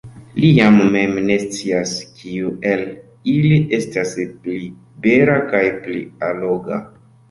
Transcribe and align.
Li 0.43 0.47
jam 0.59 0.79
mem 0.95 1.13
ne 1.27 1.35
scias, 1.43 1.91
kiu 2.23 2.55
el 2.71 2.83
ili 3.37 3.63
estas 3.81 4.17
pli 4.27 4.59
bela 5.07 5.41
kaj 5.55 5.67
pli 5.89 6.07
alloga. 6.35 6.87